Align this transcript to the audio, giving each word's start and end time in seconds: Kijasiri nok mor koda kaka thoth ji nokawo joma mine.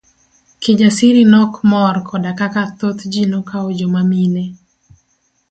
Kijasiri 0.61 1.21
nok 1.33 1.53
mor 1.71 1.95
koda 2.09 2.31
kaka 2.39 2.63
thoth 2.77 3.01
ji 3.13 3.21
nokawo 3.31 3.67
joma 3.79 4.01
mine. 4.11 4.43